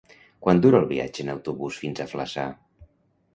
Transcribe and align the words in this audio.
Quant 0.45 0.61
dura 0.65 0.79
el 0.83 0.87
viatge 0.91 1.25
en 1.25 1.29
autobús 1.33 1.77
fins 1.83 2.01
a 2.01 2.09
Flaçà? 2.15 2.47